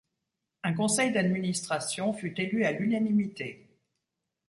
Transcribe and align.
Un 0.63 0.73
conseil 0.73 1.11
d'administration 1.11 2.11
fut 2.13 2.33
élu 2.41 2.65
à 2.65 2.71
l'unanimité. 2.71 3.69